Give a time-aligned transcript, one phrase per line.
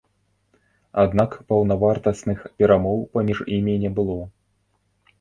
[1.03, 4.21] Аднак паўнавартасных перамоў паміж імі не было.